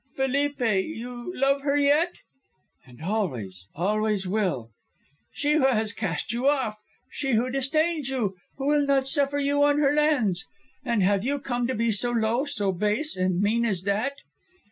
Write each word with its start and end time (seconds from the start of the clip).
"Felipe, 0.15 0.61
you 0.61 1.31
love 1.35 1.61
her 1.61 1.77
yet?" 1.77 2.21
"And 2.87 3.03
always, 3.03 3.67
always 3.75 4.27
will." 4.27 4.71
"She 5.31 5.53
who 5.53 5.67
has 5.67 5.93
cast 5.93 6.33
you 6.33 6.47
off; 6.47 6.79
she 7.11 7.33
who 7.33 7.51
disdains 7.51 8.09
you, 8.09 8.35
who 8.57 8.65
will 8.65 8.87
not 8.87 9.07
suffer 9.07 9.37
you 9.37 9.61
on 9.63 9.77
her 9.77 9.93
lands? 9.93 10.43
And 10.83 11.03
have 11.03 11.23
you 11.23 11.37
come 11.37 11.67
to 11.67 11.75
be 11.75 11.91
so 11.91 12.09
low, 12.09 12.45
so 12.45 12.71
base 12.71 13.15
and 13.15 13.39
mean 13.41 13.63
as 13.63 13.83
that?" 13.83 14.13